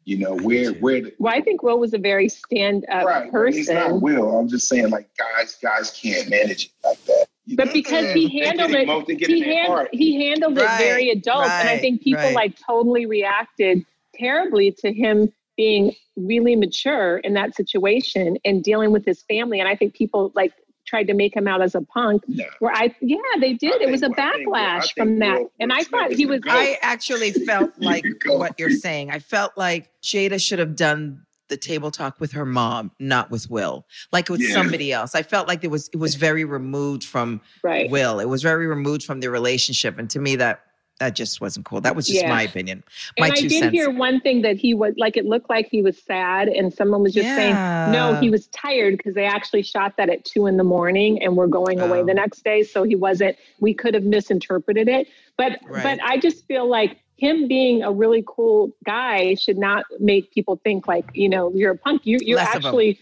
[0.06, 0.80] You know, where too.
[0.80, 4.38] where the, Well, I think Will was a very stand-up right, It's not person, Will.
[4.38, 7.26] I'm just saying, like guys, guys can't manage it like that.
[7.46, 7.74] You but know?
[7.74, 11.70] because he handled get it, emo- he, hand, he handled Right, it very adult, and
[11.70, 12.36] I think people right.
[12.36, 19.06] like totally reacted terribly to him being really mature in that situation and dealing with
[19.06, 19.60] his family.
[19.60, 20.54] And I think people like
[20.86, 22.24] tried to make him out as a punk.
[22.28, 22.46] No.
[22.60, 23.82] Where I, yeah, they did.
[23.82, 26.26] I it was a think- I think- I backlash from that, and I thought he
[26.26, 26.42] was.
[26.48, 28.38] I actually felt like go.
[28.38, 29.12] what you're saying.
[29.12, 33.50] I felt like Jada should have done the table talk with her mom, not with
[33.52, 34.54] Will, like with Yeah.
[34.54, 35.14] somebody else.
[35.14, 37.90] I felt like it was it was very removed from Right.
[37.90, 38.20] Will.
[38.20, 40.62] It was very removed from their relationship, and to me that
[41.00, 41.82] that just wasn't cool.
[41.82, 42.30] That was just Yeah.
[42.30, 42.84] my opinion,
[43.20, 43.72] my And I did cents.
[43.74, 47.02] hear one thing that he was like, it looked like he was sad, and someone
[47.04, 47.54] was just saying,
[47.92, 51.36] no, he was tired because they actually shot that at two in the morning and
[51.36, 52.06] we're going away Oh.
[52.06, 52.64] the next day.
[52.64, 55.08] So he wasn't, we could have misinterpreted it.
[55.38, 55.84] But, Right.
[55.84, 60.60] but I just feel like him being a really cool guy should not make people
[60.64, 62.02] think like, you know, you're a punk.
[62.06, 63.00] You, you're Less actually,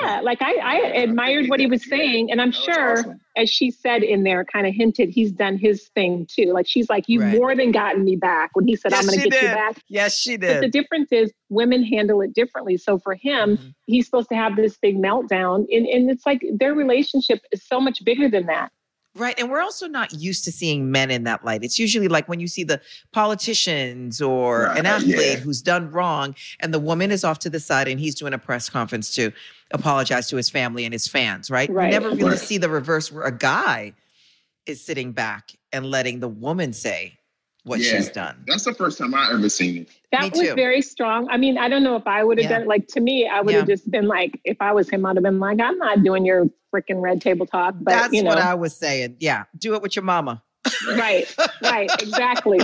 [0.00, 2.30] yeah, like I, I admired what he was saying.
[2.30, 3.20] And I'm sure awesome.
[3.36, 6.52] as she said in there, kind of hinted, he's done his thing too.
[6.52, 7.38] Like she's like, you've Right.
[7.38, 9.82] more than gotten me back when he said, Yes, I'm going to get you back.
[9.88, 10.48] yes, she did.
[10.48, 12.76] But the difference is women handle it differently.
[12.76, 13.74] So for him, Mhm.
[13.86, 15.66] he's supposed to have this big meltdown.
[15.70, 18.70] And, and it's like their relationship is so much bigger than that.
[19.16, 19.34] Right.
[19.38, 21.64] And we're also not used to seeing men in that light.
[21.64, 22.80] It's usually like when you see the
[23.12, 25.36] politicians or an athlete yeah.
[25.36, 28.38] who's done wrong and the woman is off to the side and he's doing a
[28.38, 29.32] press conference to
[29.72, 31.68] apologize to his family and his fans, right?
[31.68, 31.90] We Right.
[31.90, 32.38] never really Right.
[32.38, 33.94] see the reverse where a guy
[34.66, 37.18] is sitting back and letting the woman say
[37.64, 37.96] what Yeah.
[37.96, 38.44] she's done.
[38.46, 39.88] That's the first time I ever seen it.
[40.12, 41.28] That was very strong.
[41.30, 42.58] I mean, I don't know if I would have Yeah.
[42.58, 42.68] done it.
[42.68, 43.74] Like to me, I would have Yeah.
[43.74, 46.46] just been like, if I was him, I'd have been like, I'm not doing your
[46.74, 47.74] freaking red table talk.
[47.80, 49.16] But That's you know, what I was saying.
[49.20, 49.44] Yeah.
[49.56, 50.42] Do it with your mama.
[50.88, 52.58] right, right, exactly.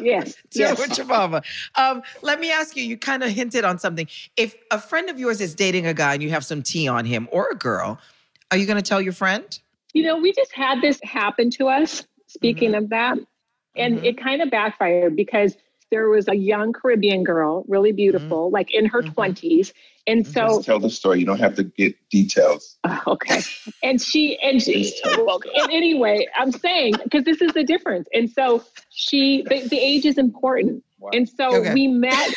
[0.00, 0.72] Yes, Do yes.
[0.72, 1.42] it with your mama.
[1.76, 4.08] Um, let me ask you, you kind of hinted on something.
[4.36, 7.04] If a friend of yours is dating a guy and you have some tea on
[7.04, 7.98] him or a girl,
[8.50, 9.58] are you going to tell your friend?
[9.92, 12.04] You know, we just had this happen to us.
[12.26, 13.16] Speaking of that,
[13.76, 14.04] and Mhm.
[14.04, 15.56] it kind of backfired because
[15.90, 19.14] there was a young Caribbean girl, really beautiful, like in her Mhm.
[19.14, 19.72] 20s.
[20.08, 21.20] And so, Just tell the story.
[21.20, 22.76] You don't have to get details.
[22.84, 23.42] oh, okay.
[23.82, 27.64] And she, and she, Just tell well, and anyway, I'm saying, because this is the
[27.64, 28.08] difference.
[28.14, 30.82] And so she, the, the age is important.
[30.98, 31.10] Wow.
[31.12, 31.72] And so Okay.
[31.74, 32.30] we met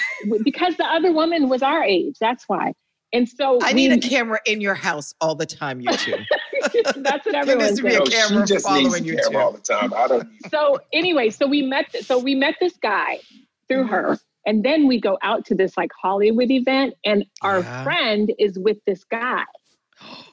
[0.43, 2.15] because the other woman was our age.
[2.19, 2.73] That's why.
[3.13, 6.13] And so I we, need a camera in your house all the time, you two.
[6.95, 9.45] that's what There everyone needs to be a camera she just following needs you camera
[9.45, 9.93] all the time.
[9.95, 10.27] I don't.
[10.39, 13.19] So anyway, so we met so we met this guy
[13.69, 13.93] through Mm-hmm.
[13.93, 14.19] her.
[14.45, 17.83] And then we go out to this like Hollywood event, and our Yeah.
[17.83, 19.43] friend is with this guy.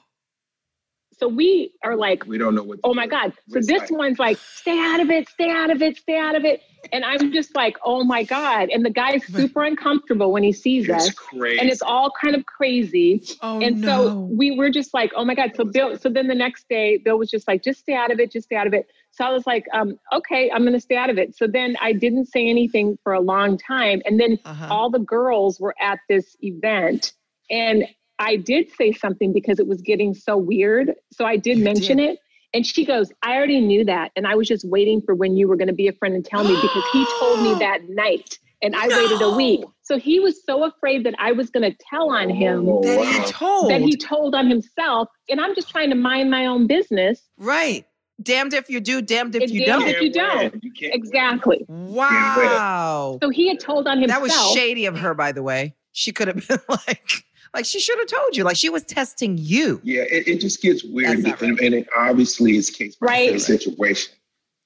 [1.17, 2.79] So we are like, we don't know what.
[2.83, 3.07] oh my.
[3.07, 3.33] God.
[3.49, 6.35] So this like- one's like, stay out of it, stay out of it, stay out
[6.35, 6.61] of it.
[6.93, 8.69] And I'm just like, oh my God.
[8.69, 11.07] And the guy's super uncomfortable when he sees us.
[11.07, 11.59] It's crazy.
[11.59, 13.23] And it's all kind of crazy.
[13.41, 15.53] Oh, and so we were just like, oh my God.
[15.55, 18.19] So Bill, so then the next day, Bill was just like, just stay out of
[18.19, 18.87] it, just stay out of it.
[19.11, 21.35] So I was like, um, okay, I'm gonna stay out of it.
[21.35, 24.01] So then I didn't say anything for a long time.
[24.05, 24.67] And then uh-huh.
[24.69, 27.13] all the girls were at this event.
[27.49, 27.87] And
[28.19, 30.93] I did say something because it was getting so weird.
[31.13, 32.11] So I did You mention did.
[32.11, 32.19] it.
[32.53, 34.11] And she goes, I already knew that.
[34.15, 36.23] And I was just waiting for when you were going to be a friend and
[36.25, 38.39] tell me because he told me that night.
[38.63, 39.63] And I waited a week.
[39.83, 43.05] So he was so afraid that I was going to tell on him Oh, That
[43.05, 43.69] he told.
[43.69, 45.09] that he told on himself.
[45.29, 47.21] And I'm just trying to mind my own business.
[47.37, 47.85] right.
[48.19, 49.89] Damned if you do, damned if It's you damned don't.
[49.93, 50.63] if you don't.
[50.63, 51.01] You can't win.
[51.03, 51.65] Exactly.
[51.67, 53.19] Wow.
[53.21, 54.27] So he had told on himself.
[54.27, 55.75] That was shady of her, by the way.
[55.91, 58.43] She could have been like, like she should have told you.
[58.43, 59.79] Like she was testing you.
[59.83, 63.07] Yeah, it, it just gets weird, That's not and, and it obviously is case by
[63.07, 63.31] Right.
[63.31, 64.13] case situation.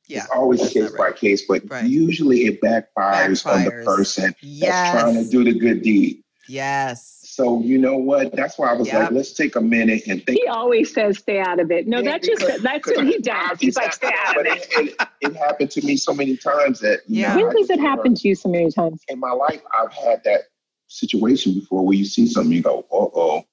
[0.07, 0.23] Yeah.
[0.23, 1.85] It's always that's case not by case, but Right.
[1.85, 4.69] usually it backfires, on the person Yes.
[4.93, 6.23] that's trying to do the good deed.
[6.47, 7.19] Yes.
[7.23, 8.35] So you know what?
[8.35, 9.01] That's why I was Yep.
[9.03, 10.37] like, let's take a minute and think.
[10.37, 11.87] he always says, stay out of it.
[11.87, 13.57] No, Yeah, that's just that's what he does.
[13.59, 14.67] He's like, stay out of it.
[14.77, 17.35] it, it, it happened to me so many times that Yeah.
[17.35, 19.01] know, When I does it just happen to you so many times?
[19.07, 20.41] in my life, I've had that
[20.91, 23.43] situation before where you see something, you go, uh oh.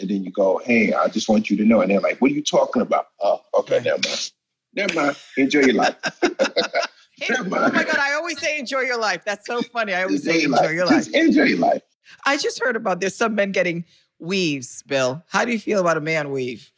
[0.00, 1.80] And then you go, hey, I just want you to know.
[1.80, 3.08] And they're like, what are you talking about?
[3.20, 3.84] Oh, okay, Right.
[3.84, 4.30] never mind.
[4.74, 5.16] Never mind.
[5.36, 5.96] Enjoy your life.
[7.20, 9.22] Hey, Never oh my God, I always say enjoy your life.
[9.24, 9.92] That's so funny.
[9.92, 10.70] I always say enjoy life.
[10.72, 10.96] your life.
[11.06, 11.82] Just enjoy your life.
[12.24, 13.84] I just heard about there's some men getting
[14.20, 15.24] weaves, Bill.
[15.28, 16.70] How do you feel about a man weave?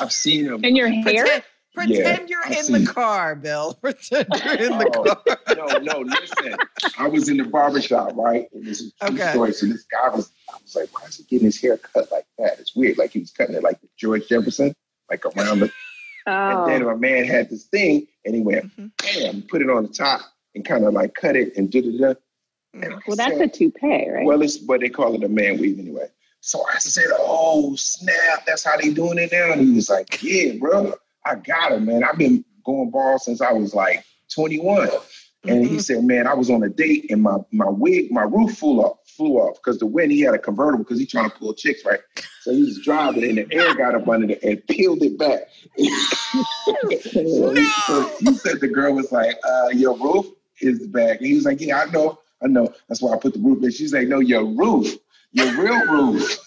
[0.00, 0.64] I've seen them.
[0.64, 1.02] In your hair?
[1.22, 1.44] Pretend,
[1.76, 3.74] pretend Yeah, you're I've in seen the car, Bill.
[3.82, 5.14] Pretend you're in the Oh.
[5.14, 5.38] car.
[5.56, 6.56] no, no, listen.
[6.98, 8.48] I was in the barbershop, right?
[8.52, 9.30] And this is a Okay.
[9.32, 9.52] story.
[9.52, 12.26] So this guy was, I was like, why is he getting his hair cut like
[12.38, 12.58] that?
[12.58, 12.98] It's weird.
[12.98, 14.74] Like he was cutting it like George Jefferson,
[15.10, 15.70] like around the.
[16.28, 18.90] And then Oh, my man had this thing, and he went, Mhm.
[19.00, 20.22] bam, put it on the top,
[20.56, 22.14] and kind of like cut it and da da da.
[22.74, 24.26] And I well, that's a said- toupee, right?
[24.26, 26.08] Well, it's what they call it a man weave anyway.
[26.40, 28.44] So I said, "Oh snap!
[28.44, 30.94] That's how they doing it now." And he was like, "Yeah, bro,
[31.26, 32.04] I got him, man.
[32.04, 34.90] I've been going bald since I was like 21."
[35.48, 35.80] And he Mhm.
[35.80, 38.98] said, "Man, I was on a date and my my wig, my roof flew off,
[39.16, 40.12] flew off because the wind.
[40.12, 42.00] He had a convertible because he's trying to pull chicks, right?
[42.40, 45.42] So he was driving and the air got up under it and peeled it back.
[47.28, 50.26] so, he, so he said the girl was like, uh, "Your roof
[50.60, 52.72] is back." And he was like, "Yeah, I know, I know.
[52.88, 54.96] That's why I put the roof in." She's like, "No, your roof,
[55.32, 56.38] your real roof."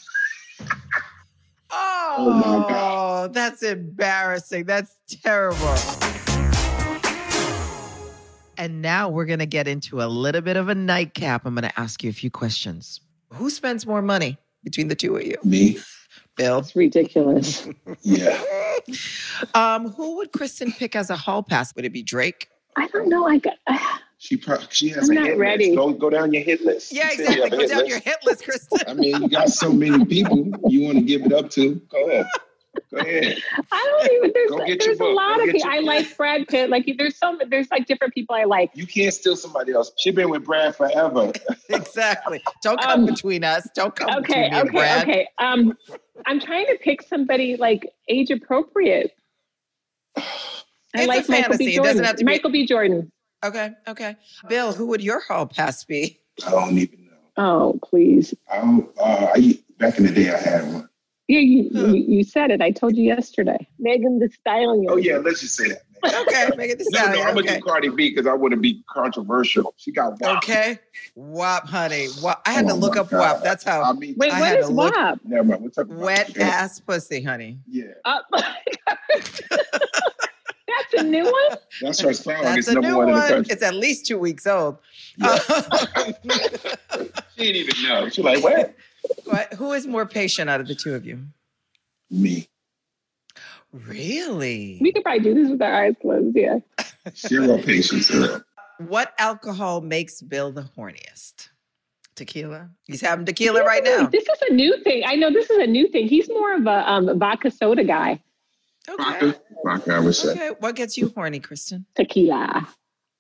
[2.22, 3.34] Oh, my God.
[3.34, 4.66] that's embarrassing.
[4.66, 5.76] That's terrible.
[8.58, 11.46] And now we're going to get into a little bit of a nightcap.
[11.46, 13.00] I'm going to ask you a few questions.
[13.32, 15.38] Who spends more money between the two of you?
[15.46, 15.80] Me,
[16.36, 16.60] Bill.
[16.60, 17.68] it's ridiculous.
[18.02, 18.40] yeah.
[19.54, 21.76] Um, who would Kristen pick as a hall pass?
[21.76, 22.48] Would it be Drake?
[22.76, 23.28] I don't know.
[23.28, 23.54] I got,
[24.22, 25.66] She pro- she has I'm a not hit ready.
[25.68, 25.78] list.
[25.78, 26.92] Go go down your hit list.
[26.92, 27.50] Yeah, You you exactly.
[27.58, 27.90] Go down list.
[27.90, 28.80] your hit list, Kristen.
[28.86, 31.76] I mean, you got so many people you want to give it up to.
[31.90, 32.26] Go ahead.
[32.94, 33.38] Go ahead.
[33.72, 34.32] I don't even.
[34.34, 35.16] There's Go get your there's a book.
[35.16, 35.70] lot Go of get people.
[35.72, 36.70] I like Brad Pitt.
[36.70, 37.40] Like there's some.
[37.50, 38.72] There's like different people I like.
[38.74, 39.94] You can't steal somebody else.
[39.98, 41.32] She's been with Brad forever.
[41.70, 42.44] exactly.
[42.62, 43.70] Don't come Um, between us.
[43.74, 44.22] Don't come Okay.
[44.22, 44.78] between me and Okay.
[44.78, 45.02] Brad.
[45.10, 45.28] Okay.
[45.38, 45.78] Um,
[46.26, 49.12] I'm trying to pick somebody like age appropriate.
[50.18, 50.24] I
[50.96, 51.66] It's a like Michael fantasy.
[51.66, 51.72] B.
[51.72, 51.92] It Jordan.
[51.94, 52.66] doesn't have to be- Michael B.
[52.68, 53.12] Jordan.
[53.44, 53.72] Okay.
[53.88, 54.16] Okay.
[54.48, 56.20] Bill, who would your hall pass be?
[56.46, 57.12] I don't even know.
[57.38, 58.34] Oh, please.
[58.52, 60.90] I don't, uh, I, back in the day, I had one.
[61.28, 61.88] Yeah, you, Huh.
[61.88, 62.60] you, you said it.
[62.60, 63.68] I told you yesterday.
[63.78, 64.88] Megan Thee Stallion.
[64.90, 65.84] Oh yeah, let's just say that.
[66.04, 66.50] Okay.
[66.58, 67.58] Make it the No, no, I'm gonna okay.
[67.58, 69.76] do Cardi B because I want to be controversial.
[69.78, 70.38] She got WAP.
[70.38, 70.80] Okay.
[71.16, 72.08] WAP, honey.
[72.24, 72.42] WAP.
[72.48, 73.20] I had Oh to look up God.
[73.20, 73.44] WAP.
[73.44, 75.20] That's I how mean, Wait, I what had is to look- WAP?
[75.24, 75.62] never mind.
[75.62, 77.60] We'll talk about wet ass pussy, honey.
[77.68, 79.42] Yeah, Uh, that's
[80.94, 81.58] a new one.
[81.82, 82.42] that's her song.
[82.42, 83.30] That's it's a number new one, in the one.
[83.30, 83.54] country.
[83.54, 84.78] It's at least two weeks old.
[85.18, 85.38] Yeah.
[87.38, 88.10] She didn't even know.
[88.10, 88.76] She's like, what?
[89.24, 91.20] What- who is more patient out of the two of you?
[92.12, 92.50] Me.
[93.72, 94.78] Really?
[94.82, 96.36] We could probably do this with our eyes closed.
[96.36, 96.60] Yeah.
[97.16, 98.08] Zero patience.
[98.08, 98.42] Zero.
[98.80, 101.50] What alcohol makes Bill the horniest?
[102.16, 102.70] Tequila.
[102.88, 104.08] He's having tequila right now.
[104.08, 105.04] This is a new thing.
[105.06, 106.08] I know this is a new thing.
[106.08, 108.22] He's more of a um, vodka soda guy.
[108.90, 109.04] Okay.
[109.28, 109.42] Vodka.
[109.66, 110.32] Vodka, I would say.
[110.32, 110.50] Okay.
[110.60, 111.86] What gets you horny, Kristen?
[111.96, 112.68] Tequila.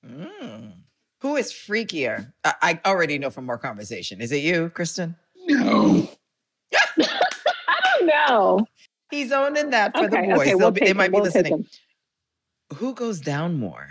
[0.06, 0.74] Mm.
[1.22, 2.32] Who is freakier?
[2.44, 4.22] I, I already know from our conversation.
[4.22, 5.16] Is it you, Kristen?
[5.48, 6.10] No.
[6.74, 8.66] I don't know.
[9.12, 10.40] He's owning that for okay, the boys.
[10.40, 11.66] okay, They'll we'll be, they might be We'll take listening.
[12.76, 13.88] Who goes down more?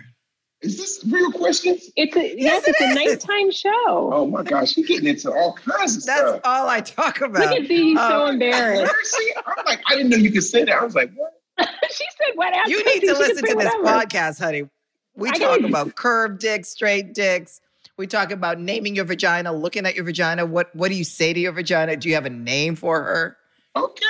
[0.63, 1.91] Is this real questions?
[1.97, 2.95] It's a yes, it it's a is.
[3.27, 4.11] nighttime show.
[4.13, 6.33] Oh my gosh, you're getting into all kinds of That's stuff.
[6.33, 7.33] That's all I talk about.
[7.41, 7.59] Look about.
[7.63, 8.93] at these, so Uh, embarrassed.
[9.05, 10.75] See, I'm like, I didn't know you could say that.
[10.75, 11.38] I was like, what?
[11.91, 13.85] she said, "What?" ass You need to listen to this whatever.
[13.85, 14.69] podcast, honey.
[15.15, 17.61] We I talk about curved dicks, straight dicks.
[17.97, 20.47] We talk about naming your vagina, looking at your vagina.
[20.47, 21.97] What what do you say to your vagina?
[21.97, 23.37] Do you have a name for her?
[23.75, 24.05] Okay.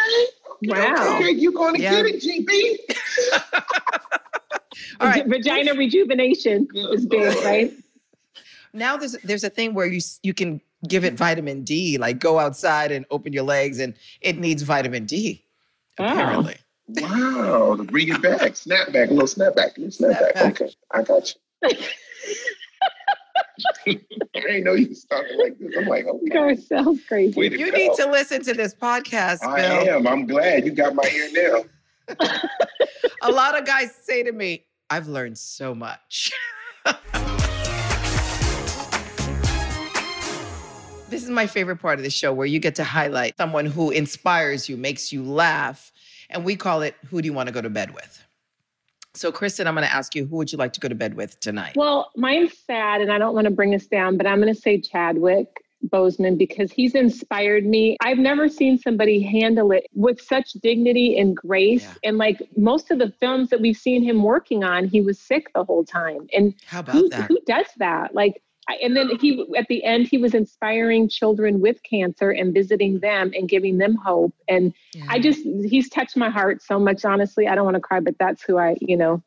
[0.63, 1.17] okay Wow.
[1.17, 2.03] Okay, you going to Yeah.
[2.03, 3.61] get it, GB?
[5.01, 5.27] All right.
[5.29, 7.73] Vagina rejuvenation is big, right?
[8.73, 12.39] Now there's there's a thing where you you can give it vitamin D, like go
[12.39, 15.45] outside and open your legs, and it needs vitamin D.
[15.99, 16.53] Oh.
[16.91, 20.33] Apparently, Wow, to bring it back, snap back, a little snapback, a little snapback.
[20.35, 20.51] Snapback.
[20.63, 21.71] Okay, I got you.
[23.87, 24.01] I
[24.35, 25.75] didn't know you was talking like this.
[25.77, 26.29] I'm like, okay.
[26.31, 27.39] Garcelle's crazy.
[27.39, 27.77] Way to You go.
[27.77, 29.97] need to listen to this podcast, I Bill.
[29.97, 30.07] am.
[30.07, 31.65] I'm glad you got my ear
[32.09, 32.17] now.
[33.23, 36.33] A lot of guys say to me, I've learned so much.
[41.11, 43.91] this is my favorite part of the show where you get to highlight someone who
[43.91, 45.91] inspires you, makes you laugh,
[46.31, 48.25] and we call it Who Do You Want to Go to Bed With?
[49.15, 51.15] So, Kristen, I'm going to ask you, who would you like to go to bed
[51.15, 51.73] with tonight?
[51.77, 54.61] Well, mine's sad, and I don't want to bring us down, but I'm going to
[54.61, 55.49] say Chadwick
[55.87, 57.97] Boseman because he's inspired me.
[58.01, 61.85] I've never seen somebody handle it with such dignity and grace.
[61.85, 61.95] Yeah.
[62.11, 65.53] And like most of the films that we've seen him working on, he was sick
[65.55, 66.27] the whole time.
[66.33, 67.29] And How about who, that?
[67.29, 68.15] who does that?
[68.15, 68.43] Like,
[68.83, 73.01] and then he at the end he was inspiring children with cancer and visiting mm.
[73.01, 74.35] them and giving them hope.
[74.49, 75.07] And Yeah.
[75.09, 77.05] I just he's touched my heart so much.
[77.05, 79.23] Honestly, I don't want to cry, but that's who I you know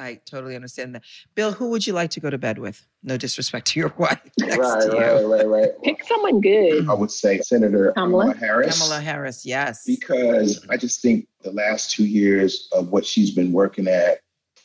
[0.00, 1.02] I totally understand that.
[1.34, 2.86] Bill, who would you like to go to bed with?
[3.02, 4.98] No disrespect to your wife next right, to you.
[4.98, 5.70] right, right, right.
[5.82, 6.88] pick someone good.
[6.88, 8.32] I would say Senator Kamala?
[8.32, 8.78] Kamala Harris.
[8.80, 9.84] Kamala Harris, yes.
[9.86, 14.20] because I just think the last two years of what she's been working at,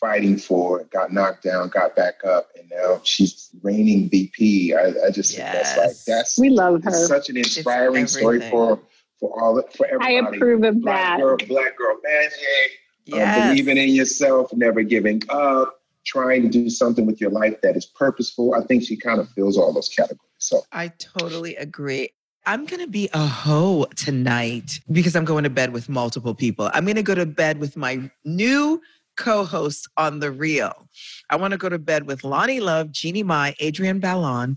[0.06, 4.74] fighting for, got knocked down, got back up, and now she's reigning VP.
[4.76, 6.92] I, I just think that's like that's We love her.
[6.92, 8.80] such an inspiring story for
[9.20, 10.18] for all for everybody.
[10.18, 11.20] I approve of Black that.
[11.20, 17.06] girl, black girl magic, um, believing in yourself, never giving up, trying to do something
[17.06, 18.54] with your life that is purposeful.
[18.54, 20.22] I think she kind of fills all those categories.
[20.38, 22.10] So I totally agree.
[22.48, 26.70] I'm going to be a hoe tonight because I'm going to bed with multiple people.
[26.76, 28.80] I'm going to go to bed with my new
[29.18, 30.88] co host on The Real.
[31.30, 34.56] I want to go to bed with Loni Love, Jeannie Mai, Adrienne Bailon.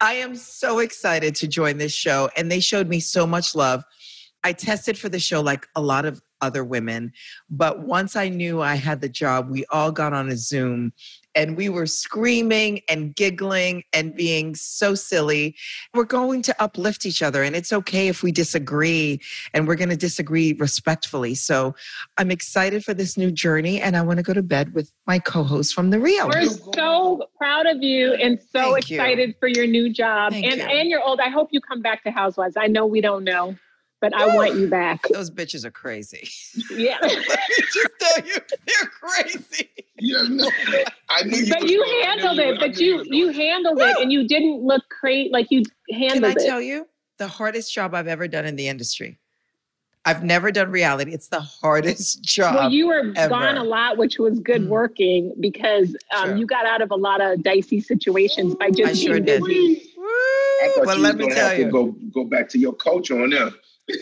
[0.00, 3.84] I am so excited to join this show, and they showed me so much love.
[4.44, 7.12] I tested for the show like a lot of other women,
[7.48, 10.92] but once I knew I had the job, we all got on a Zoom
[11.34, 15.56] and we were screaming and giggling and being so silly.
[15.94, 19.20] We're going to uplift each other, and it's okay if we disagree,
[19.54, 21.34] and we're going to disagree respectfully.
[21.34, 21.74] So
[22.18, 25.18] I'm excited for this new journey, and I want to go to bed with my
[25.18, 26.28] co host from The Real.
[26.28, 28.96] We're so proud of you and so Thank you.
[28.96, 30.32] excited for your new job.
[30.32, 30.62] Thank and you.
[30.62, 31.20] and you're old.
[31.20, 32.56] I hope you come back to Housewives.
[32.56, 33.56] I know we don't know,
[34.02, 35.00] but I want you back.
[35.08, 36.28] Those bitches are crazy.
[36.70, 36.98] Yeah.
[37.02, 37.24] Let me
[37.72, 38.34] just tell you,
[38.66, 39.70] they're crazy.
[39.98, 40.50] yeah, no,
[41.08, 41.52] I knew you.
[41.52, 42.50] but was you going- handled you it.
[42.50, 46.02] was- But you you going- handled it and you didn't look crazy like you handled.
[46.02, 46.10] it.
[46.10, 46.46] Can handled I it.
[46.46, 46.86] tell you
[47.18, 49.18] the hardest job I've ever done in the industry?
[50.04, 51.12] I've never done reality.
[51.12, 52.54] It's the hardest job.
[52.56, 53.28] well, you were ever.
[53.28, 54.68] gone a lot, which was good Mm.
[54.68, 56.36] working because um, Sure.
[56.38, 59.44] you got out of a lot of dicey situations by just I sure being did.
[59.44, 59.90] busy.
[59.96, 60.04] Woo!
[60.04, 61.70] I Well, you let me tell you.
[61.70, 63.54] go go back to your coach on them.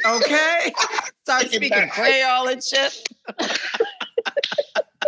[0.07, 0.73] Okay.
[1.23, 1.93] Start Take it speaking back.
[1.93, 3.09] Creole and shit.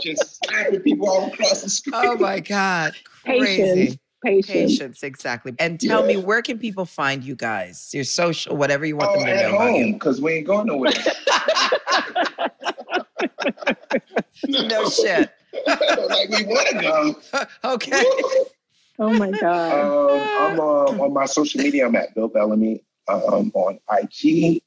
[0.03, 1.95] Just slapping people all across the screen.
[1.97, 2.95] Oh my God.
[3.25, 3.59] Patience.
[3.73, 3.99] Crazy.
[4.25, 4.53] Patience.
[4.79, 5.53] Patience, exactly.
[5.59, 7.91] And tell me, where can people find you guys?
[7.93, 9.93] Your social, whatever you want Oh, them to at know about home, you.
[9.95, 10.93] because we ain't going nowhere.
[14.49, 15.31] No shit.
[15.67, 17.17] like we want to go.
[17.75, 18.05] okay.
[18.99, 19.73] Oh my God.
[19.73, 21.87] Um, I'm uh, on my social media.
[21.87, 24.63] I'm at Bill Bellamy um, on IG,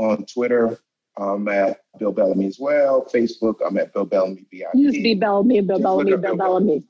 [0.00, 0.78] on Twitter.
[1.18, 3.06] I'm at Bill Bellamy as well.
[3.12, 3.56] Facebook.
[3.66, 4.68] I'm at Bill Bellamy VIP.
[4.74, 6.82] You just be Bellamy, Bill Bellamy, Bill Bill Bellamy.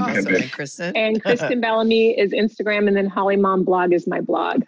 [0.00, 0.34] Awesome.
[0.34, 0.96] And Kristen?
[0.96, 4.64] And Kristen Bellamy is Instagram, and then Holly Mom Blog is my blog.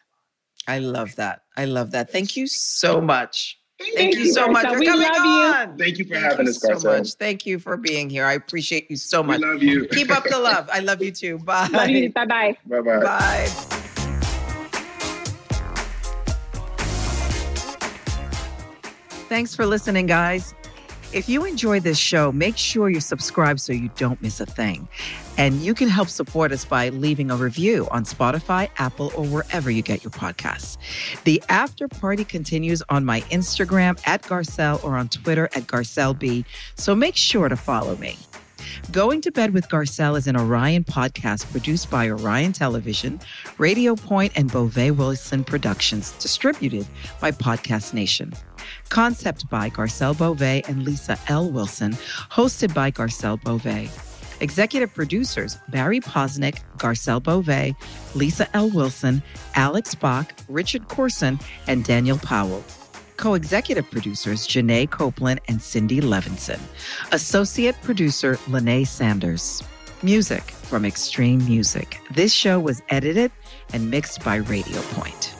[0.68, 1.42] I love that.
[1.56, 2.10] I love that.
[2.12, 3.58] Thank you so much.
[3.94, 4.52] Thank you so Garcelle.
[4.52, 5.84] much for We coming love you.
[5.84, 6.98] Thank you for Thank having you us, so Garcelle.
[6.98, 7.14] much.
[7.14, 8.26] Thank you for being here.
[8.26, 9.40] I appreciate you so We much.
[9.40, 9.88] love you.
[9.88, 10.68] Keep up the love.
[10.72, 11.38] I love you too.
[11.38, 11.68] Bye.
[11.72, 12.12] Love you.
[12.12, 12.56] Bye bye.
[12.66, 13.00] Bye bye.
[13.00, 13.76] Bye.
[19.30, 20.56] Thanks for listening, guys.
[21.12, 24.88] If you enjoy this show, make sure you subscribe so you don't miss a thing.
[25.38, 29.70] And you can help support us by leaving a review on Spotify, Apple, or wherever
[29.70, 30.78] you get your podcasts.
[31.22, 36.96] The after party continues on my Instagram at Garcelle or on Twitter at GarcelleB, so
[36.96, 38.18] make sure to follow me.
[38.90, 43.20] Going to Bed with Garcelle is an Orion podcast produced by Orion Television,
[43.58, 46.88] Radio Point, and Beauvais Wilson Productions, distributed
[47.20, 48.34] by Podcast Nation.
[48.88, 51.50] Concept by Garcelle Beauvais and Lisa L.
[51.50, 53.90] Wilson, hosted by Garcelle Beauvais.
[54.40, 57.74] Executive producers Barry Posnick, Garcelle Beauvais,
[58.14, 58.70] Lisa L.
[58.70, 59.22] Wilson,
[59.54, 62.64] Alex Bach, Richard Corson, and Daniel Powell.
[63.16, 66.58] Co executive producers Janae Copeland and Cindy Levinson.
[67.12, 69.62] Associate producer Lene Sanders.
[70.02, 72.00] Music from Extreme Music.
[72.10, 73.30] This show was edited
[73.74, 75.34] and mixed by Radio Point.